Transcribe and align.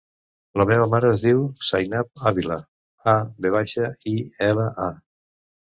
La 0.61 0.65
meva 0.69 0.87
mare 0.93 1.11
es 1.15 1.21
diu 1.25 1.43
Zainab 1.67 2.25
Avila: 2.31 2.59
a, 3.15 3.17
ve 3.47 3.55
baixa, 3.59 3.93
i, 4.17 4.17
ela, 4.51 4.69
a. 4.91 4.93